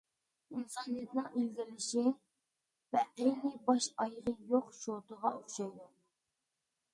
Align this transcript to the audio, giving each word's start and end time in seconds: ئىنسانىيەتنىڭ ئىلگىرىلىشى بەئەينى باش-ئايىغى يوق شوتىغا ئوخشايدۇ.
ئىنسانىيەتنىڭ 0.59 1.27
ئىلگىرىلىشى 1.41 2.05
بەئەينى 2.95 3.53
باش-ئايىغى 3.69 4.35
يوق 4.55 4.73
شوتىغا 4.79 5.35
ئوخشايدۇ. 5.37 5.87